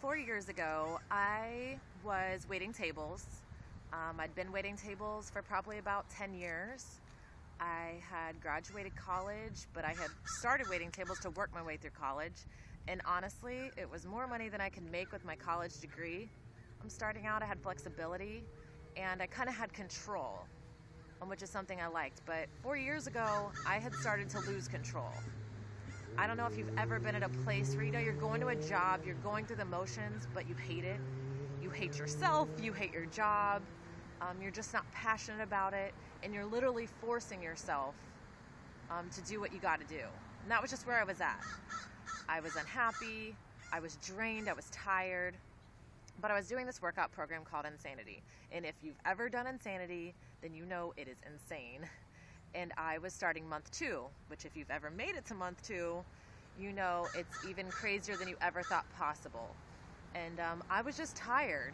four 0.00 0.16
years 0.16 0.48
ago, 0.48 0.98
I 1.10 1.78
was 2.02 2.46
waiting 2.48 2.72
tables. 2.72 3.24
Um, 3.92 4.18
I'd 4.18 4.34
been 4.34 4.52
waiting 4.52 4.76
tables 4.76 5.30
for 5.30 5.42
probably 5.42 5.78
about 5.78 6.06
10 6.10 6.34
years. 6.34 6.84
I 7.60 8.02
had 8.10 8.40
graduated 8.40 8.96
college, 8.96 9.66
but 9.74 9.84
I 9.84 9.90
had 9.92 10.10
started 10.40 10.68
waiting 10.68 10.90
tables 10.90 11.18
to 11.20 11.30
work 11.30 11.50
my 11.54 11.62
way 11.62 11.76
through 11.76 11.90
college. 11.90 12.34
And 12.88 13.00
honestly, 13.06 13.70
it 13.76 13.90
was 13.90 14.04
more 14.04 14.26
money 14.26 14.48
than 14.48 14.60
I 14.60 14.68
could 14.68 14.90
make 14.90 15.12
with 15.12 15.24
my 15.24 15.36
college 15.36 15.78
degree. 15.80 16.28
I'm 16.82 16.90
starting 16.90 17.26
out, 17.26 17.42
I 17.42 17.46
had 17.46 17.60
flexibility 17.60 18.42
and 18.96 19.22
I 19.22 19.26
kind 19.26 19.48
of 19.48 19.54
had 19.54 19.72
control, 19.72 20.46
um, 21.22 21.28
which 21.28 21.42
is 21.42 21.50
something 21.50 21.80
I 21.80 21.86
liked. 21.86 22.20
But 22.26 22.48
four 22.62 22.76
years 22.76 23.06
ago, 23.06 23.52
I 23.66 23.78
had 23.78 23.94
started 23.94 24.28
to 24.30 24.40
lose 24.40 24.68
control. 24.68 25.12
I 26.16 26.26
don't 26.26 26.36
know 26.36 26.46
if 26.46 26.56
you've 26.56 26.70
ever 26.76 27.00
been 27.00 27.14
at 27.14 27.22
a 27.22 27.28
place 27.28 27.76
where 27.76 27.84
you 27.84 27.92
know 27.92 27.98
you're 27.98 28.14
going 28.14 28.40
to 28.40 28.48
a 28.48 28.56
job, 28.56 29.02
you're 29.04 29.16
going 29.16 29.46
through 29.46 29.56
the 29.56 29.64
motions, 29.64 30.26
but 30.32 30.46
you 30.48 30.54
hate 30.56 30.84
it. 30.84 31.00
You 31.60 31.70
hate 31.70 31.98
yourself, 31.98 32.50
you 32.58 32.72
hate 32.72 32.92
your 32.92 33.06
job, 33.06 33.64
um, 34.20 34.42
you're 34.42 34.50
just 34.50 34.72
not 34.72 34.90
passionate 34.92 35.42
about 35.42 35.72
it, 35.74 35.94
and 36.22 36.34
you're 36.34 36.46
literally 36.46 36.86
forcing 36.86 37.42
yourself 37.42 37.96
um, 38.90 39.10
to 39.10 39.22
do 39.22 39.40
what 39.40 39.52
you 39.52 39.60
got 39.60 39.80
to 39.80 39.86
do. 39.86 40.02
And 40.42 40.50
that 40.50 40.60
was 40.62 40.70
just 40.70 40.86
where 40.86 41.00
I 41.00 41.04
was 41.04 41.20
at. 41.20 41.44
I 42.28 42.40
was 42.40 42.56
unhappy, 42.56 43.36
I 43.72 43.80
was 43.80 43.96
drained, 43.96 44.48
I 44.48 44.52
was 44.54 44.70
tired, 44.70 45.38
but 46.20 46.30
I 46.30 46.34
was 46.34 46.48
doing 46.48 46.66
this 46.66 46.82
workout 46.82 47.12
program 47.12 47.44
called 47.44 47.66
Insanity. 47.66 48.22
And 48.52 48.64
if 48.64 48.76
you've 48.82 48.98
ever 49.04 49.28
done 49.28 49.46
Insanity, 49.46 50.14
then 50.42 50.54
you 50.54 50.64
know 50.66 50.92
it 50.96 51.08
is 51.08 51.18
insane. 51.26 51.88
And 52.54 52.72
I 52.78 52.98
was 52.98 53.12
starting 53.12 53.48
month 53.48 53.70
two, 53.70 54.02
which, 54.28 54.44
if 54.44 54.56
you've 54.56 54.70
ever 54.70 54.90
made 54.90 55.16
it 55.16 55.26
to 55.26 55.34
month 55.34 55.62
two, 55.62 56.04
you 56.60 56.72
know 56.72 57.08
it's 57.14 57.44
even 57.48 57.70
crazier 57.70 58.16
than 58.16 58.28
you 58.28 58.36
ever 58.40 58.62
thought 58.62 58.84
possible. 58.96 59.56
And 60.14 60.38
um, 60.38 60.62
I 60.70 60.82
was 60.82 60.96
just 60.96 61.16
tired 61.16 61.72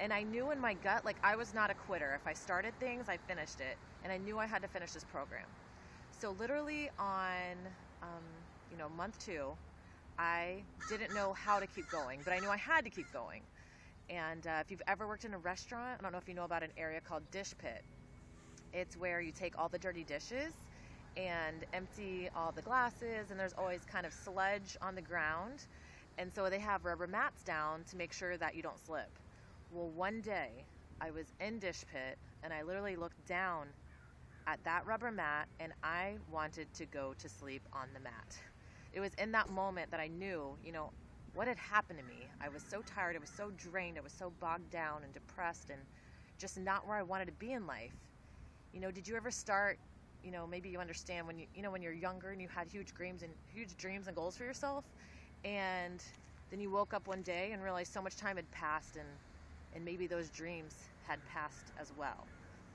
and 0.00 0.12
I 0.12 0.22
knew 0.22 0.50
in 0.50 0.60
my 0.60 0.74
gut, 0.74 1.04
like 1.04 1.16
I 1.22 1.36
was 1.36 1.54
not 1.54 1.70
a 1.70 1.74
quitter. 1.74 2.18
If 2.18 2.26
I 2.26 2.32
started 2.32 2.72
things, 2.80 3.08
I 3.08 3.18
finished 3.18 3.60
it, 3.60 3.76
and 4.02 4.12
I 4.12 4.16
knew 4.16 4.38
I 4.38 4.46
had 4.46 4.62
to 4.62 4.68
finish 4.68 4.92
this 4.92 5.04
program. 5.04 5.44
So 6.18 6.30
literally 6.32 6.88
on, 6.98 7.68
um, 8.02 8.24
you 8.70 8.78
know, 8.78 8.88
month 8.88 9.18
two, 9.18 9.52
I 10.18 10.62
didn't 10.88 11.14
know 11.14 11.34
how 11.34 11.60
to 11.60 11.66
keep 11.66 11.90
going, 11.90 12.20
but 12.24 12.32
I 12.32 12.40
knew 12.40 12.48
I 12.48 12.56
had 12.56 12.84
to 12.84 12.90
keep 12.90 13.12
going. 13.12 13.42
And 14.08 14.46
uh, 14.46 14.58
if 14.60 14.70
you've 14.70 14.82
ever 14.88 15.06
worked 15.06 15.24
in 15.24 15.34
a 15.34 15.38
restaurant, 15.38 15.98
I 16.00 16.02
don't 16.02 16.12
know 16.12 16.18
if 16.18 16.28
you 16.28 16.34
know 16.34 16.44
about 16.44 16.62
an 16.62 16.72
area 16.76 17.00
called 17.00 17.22
Dish 17.30 17.52
Pit. 17.58 17.84
It's 18.72 18.96
where 18.96 19.20
you 19.20 19.32
take 19.32 19.54
all 19.58 19.68
the 19.68 19.78
dirty 19.78 20.04
dishes 20.04 20.54
and 21.16 21.64
empty 21.72 22.28
all 22.34 22.52
the 22.52 22.62
glasses, 22.62 23.30
and 23.30 23.38
there's 23.38 23.52
always 23.54 23.84
kind 23.84 24.06
of 24.06 24.12
sludge 24.12 24.76
on 24.80 24.94
the 24.94 25.02
ground. 25.02 25.66
And 26.18 26.32
so 26.32 26.48
they 26.50 26.60
have 26.60 26.84
rubber 26.84 27.06
mats 27.06 27.42
down 27.42 27.84
to 27.90 27.96
make 27.96 28.12
sure 28.12 28.36
that 28.36 28.54
you 28.54 28.62
don't 28.62 28.78
slip. 28.78 29.18
Well, 29.70 29.90
one 29.90 30.20
day 30.20 30.66
I 31.00 31.10
was 31.10 31.32
in 31.40 31.58
Dish 31.58 31.84
Pit 31.90 32.18
and 32.42 32.52
I 32.52 32.62
literally 32.62 32.96
looked 32.96 33.24
down 33.26 33.68
at 34.46 34.62
that 34.64 34.86
rubber 34.86 35.10
mat 35.10 35.48
and 35.60 35.72
I 35.82 36.16
wanted 36.30 36.72
to 36.74 36.86
go 36.86 37.14
to 37.18 37.28
sleep 37.28 37.62
on 37.72 37.88
the 37.94 38.00
mat. 38.00 38.38
It 38.92 39.00
was 39.00 39.14
in 39.14 39.32
that 39.32 39.48
moment 39.48 39.90
that 39.92 40.00
I 40.00 40.08
knew, 40.08 40.58
you 40.62 40.72
know, 40.72 40.90
what 41.32 41.48
had 41.48 41.58
happened 41.58 41.98
to 42.00 42.04
me. 42.04 42.30
I 42.40 42.48
was 42.48 42.62
so 42.62 42.82
tired, 42.82 43.16
I 43.16 43.20
was 43.20 43.30
so 43.30 43.50
drained, 43.56 43.98
I 43.98 44.02
was 44.02 44.12
so 44.12 44.30
bogged 44.40 44.70
down 44.70 45.04
and 45.04 45.12
depressed 45.12 45.70
and 45.70 45.82
just 46.38 46.58
not 46.58 46.86
where 46.86 46.96
I 46.96 47.02
wanted 47.02 47.26
to 47.26 47.32
be 47.32 47.52
in 47.52 47.66
life. 47.66 48.09
You 48.72 48.80
know, 48.80 48.90
did 48.90 49.08
you 49.08 49.16
ever 49.16 49.30
start, 49.30 49.78
you 50.22 50.30
know, 50.30 50.46
maybe 50.46 50.68
you 50.68 50.78
understand 50.78 51.26
when 51.26 51.38
you 51.38 51.46
you 51.54 51.62
know 51.62 51.70
when 51.70 51.82
you're 51.82 51.92
younger 51.92 52.30
and 52.30 52.40
you 52.40 52.48
had 52.48 52.68
huge 52.68 52.92
dreams 52.94 53.22
and 53.22 53.32
huge 53.46 53.76
dreams 53.76 54.06
and 54.06 54.16
goals 54.16 54.36
for 54.36 54.44
yourself 54.44 54.84
and 55.44 56.04
then 56.50 56.60
you 56.60 56.70
woke 56.70 56.92
up 56.94 57.08
one 57.08 57.22
day 57.22 57.52
and 57.52 57.62
realized 57.62 57.92
so 57.92 58.02
much 58.02 58.16
time 58.16 58.36
had 58.36 58.50
passed 58.50 58.96
and 58.96 59.08
and 59.72 59.84
maybe 59.84 60.06
those 60.06 60.30
dreams 60.30 60.76
had 61.06 61.24
passed 61.24 61.70
as 61.76 61.92
well. 61.92 62.28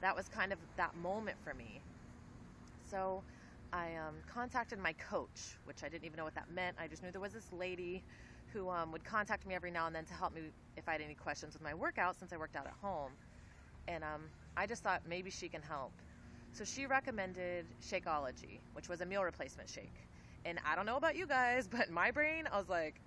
That 0.00 0.16
was 0.16 0.28
kind 0.28 0.52
of 0.52 0.58
that 0.76 0.94
moment 0.94 1.38
for 1.42 1.54
me. 1.54 1.84
So 2.82 3.24
I 3.72 3.94
um, 3.96 4.22
contacted 4.26 4.78
my 4.78 4.92
coach, 4.94 5.58
which 5.64 5.84
I 5.84 5.88
didn't 5.88 6.04
even 6.04 6.16
know 6.16 6.24
what 6.24 6.34
that 6.34 6.48
meant. 6.48 6.76
I 6.78 6.88
just 6.88 7.02
knew 7.02 7.10
there 7.10 7.20
was 7.20 7.32
this 7.32 7.52
lady 7.52 8.04
who 8.52 8.70
um, 8.70 8.92
would 8.92 9.04
contact 9.04 9.46
me 9.46 9.54
every 9.54 9.70
now 9.70 9.86
and 9.86 9.94
then 9.94 10.06
to 10.06 10.14
help 10.14 10.32
me 10.32 10.50
if 10.76 10.88
I 10.88 10.92
had 10.92 11.02
any 11.02 11.14
questions 11.14 11.52
with 11.54 11.62
my 11.62 11.74
workout 11.74 12.16
since 12.16 12.32
I 12.32 12.38
worked 12.38 12.56
out 12.56 12.66
at 12.66 12.72
home. 12.80 13.12
And 13.88 14.04
um, 14.04 14.30
I 14.58 14.66
just 14.66 14.82
thought 14.82 15.02
maybe 15.08 15.30
she 15.30 15.48
can 15.48 15.62
help. 15.62 15.92
So 16.52 16.64
she 16.64 16.86
recommended 16.86 17.66
Shakeology, 17.80 18.58
which 18.72 18.88
was 18.88 19.00
a 19.00 19.06
meal 19.06 19.22
replacement 19.22 19.70
shake. 19.70 19.94
And 20.44 20.58
I 20.66 20.74
don't 20.74 20.84
know 20.84 20.96
about 20.96 21.14
you 21.16 21.28
guys, 21.28 21.68
but 21.70 21.90
my 21.90 22.10
brain, 22.10 22.44
I 22.52 22.58
was 22.58 22.68
like, 22.68 23.00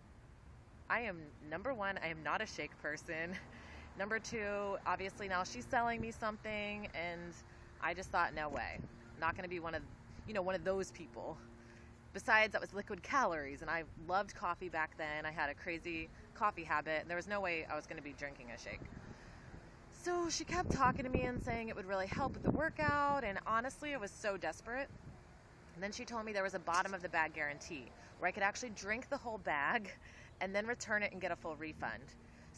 I 0.89 1.01
am 1.01 1.17
number 1.49 1.73
one, 1.73 1.99
I 2.03 2.07
am 2.07 2.23
not 2.23 2.41
a 2.41 2.45
shake 2.45 2.77
person. 2.81 3.35
Number 3.97 4.19
two, 4.19 4.77
obviously 4.85 5.27
now 5.27 5.43
she's 5.43 5.65
selling 5.65 5.99
me 5.99 6.11
something, 6.11 6.87
and 6.93 7.33
I 7.81 7.93
just 7.93 8.09
thought, 8.09 8.33
no 8.33 8.47
way, 8.47 8.79
not 9.19 9.35
going 9.35 9.43
to 9.43 9.49
be 9.49 9.59
one 9.59 9.75
of, 9.75 9.81
you 10.27 10.33
know, 10.33 10.41
one 10.41 10.55
of 10.55 10.63
those 10.63 10.91
people. 10.91 11.37
Besides, 12.13 12.53
that 12.53 12.61
was 12.61 12.73
liquid 12.73 13.03
calories, 13.03 13.61
and 13.61 13.69
I 13.69 13.83
loved 14.07 14.33
coffee 14.33 14.69
back 14.69 14.97
then. 14.97 15.25
I 15.25 15.31
had 15.31 15.49
a 15.49 15.53
crazy 15.53 16.09
coffee 16.33 16.63
habit, 16.63 17.01
and 17.01 17.09
there 17.09 17.17
was 17.17 17.27
no 17.27 17.41
way 17.41 17.65
I 17.69 17.75
was 17.75 17.85
going 17.85 17.97
to 17.97 18.03
be 18.03 18.13
drinking 18.13 18.47
a 18.55 18.57
shake. 18.57 18.79
So 20.03 20.29
she 20.31 20.45
kept 20.45 20.71
talking 20.71 21.05
to 21.05 21.11
me 21.11 21.25
and 21.25 21.39
saying 21.43 21.69
it 21.69 21.75
would 21.75 21.85
really 21.85 22.07
help 22.07 22.33
with 22.33 22.41
the 22.43 22.49
workout, 22.49 23.23
and 23.23 23.37
honestly, 23.45 23.93
I 23.93 23.97
was 23.97 24.09
so 24.11 24.35
desperate. 24.35 24.89
And 25.75 25.83
then 25.83 25.91
she 25.91 26.05
told 26.05 26.25
me 26.25 26.33
there 26.33 26.41
was 26.41 26.55
a 26.55 26.59
bottom 26.59 26.95
of 26.95 27.03
the 27.03 27.09
bag 27.09 27.33
guarantee 27.33 27.91
where 28.17 28.27
I 28.27 28.31
could 28.31 28.41
actually 28.41 28.71
drink 28.71 29.09
the 29.09 29.17
whole 29.17 29.37
bag 29.37 29.91
and 30.41 30.55
then 30.55 30.65
return 30.65 31.03
it 31.03 31.11
and 31.11 31.21
get 31.21 31.31
a 31.31 31.35
full 31.35 31.55
refund. 31.55 32.01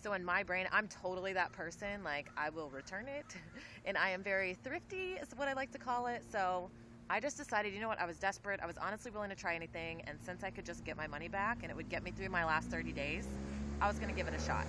So 0.01 0.13
in 0.13 0.23
my 0.23 0.43
brain, 0.43 0.67
I'm 0.71 0.87
totally 0.87 1.33
that 1.33 1.51
person. 1.51 2.01
Like 2.01 2.29
I 2.37 2.49
will 2.49 2.69
return 2.69 3.07
it, 3.09 3.35
and 3.85 3.97
I 3.97 4.09
am 4.11 4.23
very 4.23 4.55
thrifty, 4.63 5.15
is 5.21 5.27
what 5.35 5.49
I 5.49 5.53
like 5.53 5.71
to 5.73 5.77
call 5.77 6.07
it. 6.07 6.23
So 6.31 6.69
I 7.09 7.19
just 7.19 7.35
decided, 7.35 7.73
you 7.73 7.81
know 7.81 7.89
what? 7.89 7.99
I 7.99 8.05
was 8.05 8.17
desperate. 8.19 8.61
I 8.63 8.67
was 8.67 8.77
honestly 8.77 9.11
willing 9.11 9.29
to 9.31 9.35
try 9.35 9.53
anything, 9.53 10.01
and 10.07 10.17
since 10.25 10.45
I 10.45 10.49
could 10.49 10.65
just 10.65 10.85
get 10.85 10.95
my 10.95 11.07
money 11.07 11.27
back 11.27 11.59
and 11.61 11.69
it 11.69 11.75
would 11.75 11.89
get 11.89 12.05
me 12.05 12.11
through 12.11 12.29
my 12.29 12.45
last 12.45 12.69
30 12.71 12.93
days, 12.93 13.27
I 13.81 13.87
was 13.87 13.99
going 13.99 14.09
to 14.09 14.15
give 14.15 14.29
it 14.29 14.33
a 14.33 14.39
shot. 14.39 14.65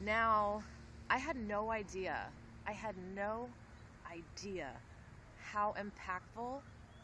Now, 0.00 0.64
I 1.14 1.18
had 1.18 1.36
no 1.36 1.70
idea. 1.70 2.34
I 2.66 2.72
had 2.72 2.96
no 2.96 3.54
idea 4.10 4.82
how 5.52 5.72
impactful 5.78 6.62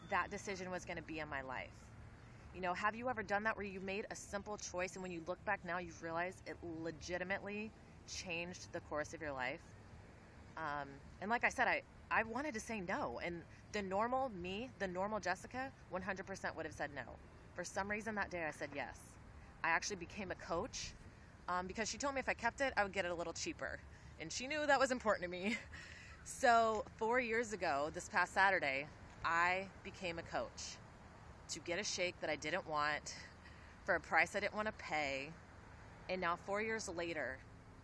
that 0.09 0.29
decision 0.29 0.69
was 0.69 0.83
going 0.83 0.97
to 0.97 1.03
be 1.03 1.19
in 1.19 1.29
my 1.29 1.41
life. 1.41 1.71
You 2.53 2.61
know, 2.61 2.73
have 2.73 2.95
you 2.95 3.09
ever 3.09 3.23
done 3.23 3.45
that 3.45 3.57
where 3.57 3.65
you 3.65 3.81
made 3.81 4.05
a 4.11 4.15
simple 4.17 4.57
choice 4.57 4.95
and 4.95 5.03
when 5.03 5.11
you 5.13 5.23
look 5.25 5.39
back 5.45 5.61
now, 5.63 5.77
you've 5.77 6.03
realized 6.03 6.41
it 6.45 6.57
legitimately 6.61 7.71
changed 8.07 8.73
the 8.73 8.81
course 8.81 9.13
of 9.13 9.21
your 9.21 9.31
life? 9.31 9.61
Um, 10.57 11.01
and 11.21 11.29
like 11.31 11.43
I 11.45 11.49
said, 11.49 11.67
I, 11.67 11.83
I 12.11 12.23
wanted 12.23 12.53
to 12.55 12.61
say 12.61 12.81
no. 12.81 13.19
And 13.23 13.43
the 13.73 13.81
normal 13.81 14.29
me, 14.29 14.71
the 14.79 14.87
normal 14.87 15.19
Jessica, 15.19 15.71
100% 15.89 16.55
would 16.57 16.65
have 16.65 16.75
said 16.75 16.91
no. 16.93 17.19
For 17.53 17.63
some 17.63 17.89
reason 17.89 18.15
that 18.15 18.31
day, 18.31 18.45
I 18.47 18.51
said 18.51 18.71
yes. 18.73 18.99
I 19.63 19.69
actually 19.69 19.97
became 19.97 20.31
a 20.31 20.35
coach 20.35 20.95
um, 21.47 21.67
because 21.67 21.89
she 21.89 21.97
told 21.97 22.15
me 22.15 22.19
if 22.19 22.29
I 22.29 22.33
kept 22.33 22.61
it, 22.61 22.73
I 22.77 22.83
would 22.83 22.93
get 22.93 23.05
it 23.05 23.11
a 23.11 23.15
little 23.15 23.33
cheaper. 23.33 23.81
And 24.21 24.31
she 24.31 24.45
knew 24.45 24.67
that 24.67 24.79
was 24.79 24.91
important 24.91 25.23
to 25.23 25.29
me. 25.29 25.57
So, 26.23 26.85
four 26.97 27.19
years 27.19 27.51
ago, 27.51 27.89
this 27.95 28.07
past 28.07 28.35
Saturday, 28.35 28.85
I 29.25 29.65
became 29.83 30.19
a 30.19 30.21
coach 30.21 30.77
to 31.49 31.59
get 31.61 31.79
a 31.79 31.83
shake 31.83 32.13
that 32.21 32.29
I 32.29 32.35
didn't 32.35 32.69
want 32.69 33.15
for 33.85 33.95
a 33.95 33.99
price 33.99 34.35
I 34.35 34.39
didn't 34.39 34.53
want 34.53 34.67
to 34.67 34.73
pay. 34.73 35.31
And 36.09 36.21
now, 36.21 36.37
four 36.45 36.61
years 36.61 36.87
later, 36.87 37.39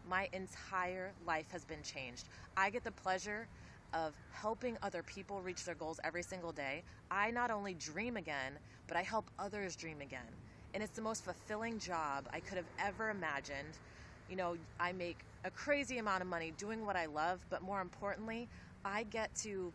my 0.08 0.30
entire 0.34 1.14
life 1.26 1.48
has 1.52 1.66
been 1.66 1.82
changed. 1.82 2.28
I 2.56 2.70
get 2.70 2.84
the 2.84 2.92
pleasure 2.92 3.48
of 3.96 4.14
helping 4.32 4.78
other 4.84 5.02
people 5.02 5.42
reach 5.42 5.66
their 5.66 5.76
goals 5.76 6.00
every 6.04 6.24
single 6.24 6.52
day. 6.52 6.84
I 7.10 7.32
not 7.32 7.50
only 7.50 7.74
dream 7.74 8.18
again, 8.18 8.54
but 8.88 8.96
I 8.96 9.02
help 9.02 9.32
others 9.40 9.76
dream 9.76 10.02
again. 10.02 10.30
And 10.76 10.84
it's 10.84 10.96
the 10.96 11.02
most 11.02 11.26
fulfilling 11.26 11.80
job 11.80 12.30
I 12.32 12.40
could 12.40 12.58
have 12.58 12.70
ever 12.78 13.10
imagined. 13.10 13.80
You 14.28 14.36
know, 14.36 14.56
I 14.80 14.92
make 14.94 15.24
a 15.44 15.52
crazy 15.52 15.98
amount 15.98 16.22
of 16.22 16.28
money 16.28 16.52
doing 16.52 16.86
what 16.86 16.96
I 16.96 17.06
love, 17.06 17.46
but 17.50 17.62
more 17.62 17.82
importantly, 17.82 18.50
I 18.84 19.04
get 19.04 19.34
to 19.44 19.74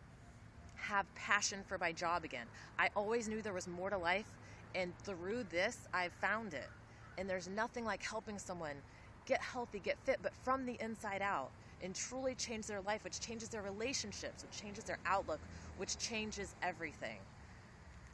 have 0.75 1.13
passion 1.15 1.63
for 1.67 1.77
my 1.77 1.91
job 1.91 2.23
again. 2.23 2.47
I 2.79 2.89
always 2.95 3.27
knew 3.27 3.41
there 3.41 3.53
was 3.53 3.67
more 3.67 3.89
to 3.89 3.97
life, 3.97 4.37
and 4.75 4.95
through 4.97 5.45
this, 5.45 5.87
I've 5.93 6.13
found 6.13 6.53
it. 6.53 6.71
And 7.17 7.29
there's 7.29 7.47
nothing 7.47 7.85
like 7.85 8.03
helping 8.03 8.39
someone 8.39 8.83
get 9.25 9.41
healthy, 9.41 9.79
get 9.79 9.99
fit, 9.99 10.19
but 10.21 10.35
from 10.35 10.65
the 10.65 10.77
inside 10.81 11.21
out 11.21 11.53
and 11.81 11.95
truly 11.95 12.35
change 12.35 12.67
their 12.67 12.81
life, 12.81 13.03
which 13.03 13.19
changes 13.21 13.49
their 13.49 13.61
relationships, 13.61 14.43
which 14.43 14.51
changes 14.59 14.85
their 14.85 14.99
outlook, 15.05 15.47
which 15.75 15.97
changes 15.97 16.55
everything. 16.61 17.21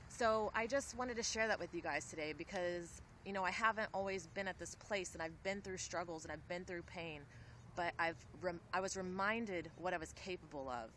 So 0.07 0.51
I 0.55 0.67
just 0.67 0.95
wanted 0.95 1.17
to 1.17 1.23
share 1.23 1.47
that 1.47 1.59
with 1.59 1.73
you 1.73 1.81
guys 1.81 2.07
today 2.07 2.33
because, 2.33 2.99
you 3.29 3.35
know, 3.35 3.45
I 3.45 3.51
haven't 3.53 3.89
always 3.95 4.27
been 4.27 4.49
at 4.49 4.59
this 4.59 4.75
place 4.75 5.15
and 5.15 5.23
I've 5.23 5.43
been 5.43 5.61
through 5.63 5.79
struggles 5.79 6.25
and 6.25 6.33
I've 6.33 6.49
been 6.49 6.65
through 6.65 6.83
pain, 6.83 7.27
but 7.77 7.95
I've 7.99 8.27
rem- 8.41 8.63
I 8.73 8.81
was 8.81 8.97
reminded 8.97 9.71
what 9.77 9.95
I 9.95 9.99
was 9.99 10.13
capable 10.13 10.69
of. 10.69 10.91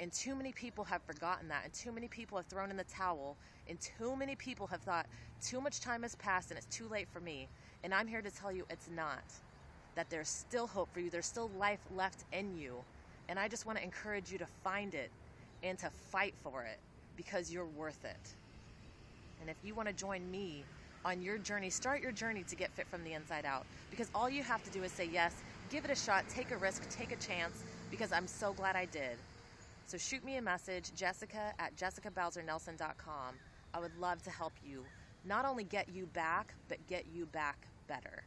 And 0.00 0.12
too 0.12 0.36
many 0.36 0.52
people 0.52 0.86
have 0.86 1.04
forgotten 1.04 1.48
that, 1.50 1.64
and 1.64 1.74
too 1.74 1.92
many 1.92 2.08
people 2.08 2.38
have 2.38 2.46
thrown 2.48 2.70
in 2.72 2.78
the 2.78 2.84
towel, 2.84 3.38
and 3.68 3.80
too 3.80 4.16
many 4.16 4.36
people 4.36 4.68
have 4.68 4.82
thought 4.82 5.08
too 5.42 5.62
much 5.62 5.80
time 5.80 6.02
has 6.04 6.16
passed 6.16 6.52
and 6.52 6.58
it's 6.58 6.68
too 6.68 6.88
late 6.88 7.08
for 7.10 7.20
me. 7.20 7.50
And 7.84 7.94
I'm 7.94 8.08
here 8.08 8.22
to 8.22 8.32
tell 8.32 8.52
you 8.52 8.66
it's 8.70 8.90
not. 8.90 9.42
that 9.96 10.10
there's 10.10 10.30
still 10.30 10.68
hope 10.68 10.92
for 10.94 11.00
you, 11.00 11.10
there's 11.10 11.26
still 11.26 11.50
life 11.50 11.82
left 11.90 12.24
in 12.32 12.54
you. 12.54 12.86
And 13.28 13.40
I 13.40 13.48
just 13.48 13.66
want 13.66 13.78
to 13.78 13.84
encourage 13.84 14.32
you 14.32 14.38
to 14.40 14.48
find 14.64 14.94
it 14.94 15.12
and 15.62 15.78
to 15.80 15.90
fight 15.90 16.36
for 16.42 16.64
it 16.64 16.80
because 17.16 17.52
you're 17.52 17.68
worth 17.68 18.04
it. 18.04 18.36
And 19.40 19.50
if 19.50 19.64
you 19.64 19.74
want 19.74 19.88
to 19.88 19.94
join 19.94 20.30
me 20.30 20.68
on 21.04 21.22
your 21.22 21.38
journey, 21.38 21.70
start 21.70 22.02
your 22.02 22.12
journey 22.12 22.44
to 22.44 22.56
get 22.56 22.70
fit 22.70 22.86
from 22.86 23.04
the 23.04 23.12
inside 23.12 23.44
out. 23.44 23.66
Because 23.90 24.10
all 24.14 24.28
you 24.28 24.42
have 24.42 24.62
to 24.64 24.70
do 24.70 24.82
is 24.82 24.92
say 24.92 25.08
yes, 25.12 25.34
give 25.70 25.84
it 25.84 25.90
a 25.90 25.94
shot, 25.96 26.24
take 26.28 26.50
a 26.50 26.56
risk, 26.56 26.88
take 26.90 27.12
a 27.12 27.16
chance, 27.16 27.64
because 27.90 28.12
I'm 28.12 28.26
so 28.26 28.52
glad 28.52 28.76
I 28.76 28.86
did. 28.86 29.16
So 29.86 29.98
shoot 29.98 30.24
me 30.24 30.36
a 30.36 30.42
message, 30.42 30.94
jessica 30.94 31.52
at 31.58 31.74
jessicabowsernelson.com. 31.76 33.34
I 33.72 33.80
would 33.80 33.98
love 33.98 34.22
to 34.22 34.30
help 34.30 34.52
you 34.64 34.84
not 35.24 35.44
only 35.44 35.64
get 35.64 35.88
you 35.94 36.06
back, 36.06 36.54
but 36.68 36.78
get 36.86 37.04
you 37.14 37.26
back 37.26 37.58
better. 37.88 38.22